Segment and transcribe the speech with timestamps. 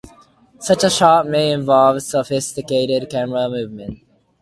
[0.59, 3.99] Such a shot may involve sophisticated camera movement.